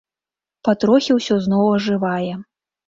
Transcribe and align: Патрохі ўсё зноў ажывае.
Патрохі 0.69 1.19
ўсё 1.21 1.39
зноў 1.47 1.65
ажывае. 1.79 2.33